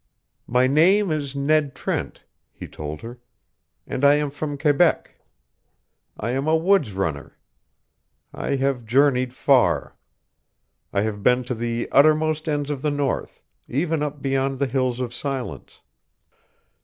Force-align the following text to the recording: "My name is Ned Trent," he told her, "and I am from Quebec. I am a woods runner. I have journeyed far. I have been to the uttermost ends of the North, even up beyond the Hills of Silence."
"My 0.47 0.65
name 0.65 1.11
is 1.11 1.35
Ned 1.35 1.75
Trent," 1.75 2.23
he 2.51 2.67
told 2.67 3.01
her, 3.01 3.19
"and 3.85 4.03
I 4.03 4.15
am 4.15 4.31
from 4.31 4.57
Quebec. 4.57 5.11
I 6.19 6.31
am 6.31 6.47
a 6.47 6.55
woods 6.55 6.93
runner. 6.93 7.37
I 8.33 8.55
have 8.55 8.87
journeyed 8.87 9.31
far. 9.31 9.95
I 10.91 11.01
have 11.01 11.21
been 11.21 11.43
to 11.43 11.53
the 11.53 11.87
uttermost 11.91 12.49
ends 12.49 12.71
of 12.71 12.81
the 12.81 12.89
North, 12.89 13.43
even 13.67 14.01
up 14.01 14.23
beyond 14.23 14.57
the 14.57 14.65
Hills 14.65 14.99
of 14.99 15.13
Silence." 15.13 15.81